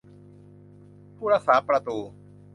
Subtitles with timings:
[1.17, 1.97] ผู้รักษาประตู